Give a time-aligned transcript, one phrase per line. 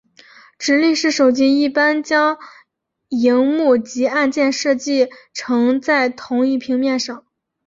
[0.57, 2.39] 直立式手机一般将
[3.09, 7.23] 萤幕及按键设计成在同一平面上。